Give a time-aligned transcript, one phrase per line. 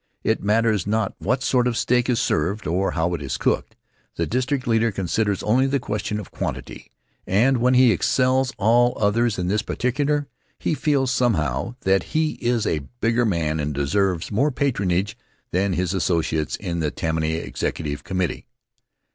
[0.23, 3.75] It matters not what sort of steak is served or how it is cooked;
[4.15, 6.89] the district leader considers only the question of quantity,
[7.27, 10.27] and when he excels all others in this particular,
[10.57, 15.15] he feels, somehow, that he is a bigger man and deserves more patronage
[15.51, 18.47] than his associates in the Tammany Executive Committee.